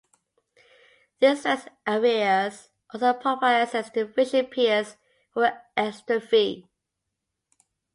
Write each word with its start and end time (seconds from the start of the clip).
These 1.19 1.45
rest 1.45 1.67
areas 1.85 2.71
also 2.91 3.13
provide 3.13 3.61
access 3.61 3.91
to 3.91 4.05
the 4.07 4.11
fishing 4.11 4.47
piers, 4.47 4.97
for 5.31 5.45
an 5.45 5.53
extra 5.77 6.19
fee. 6.19 6.67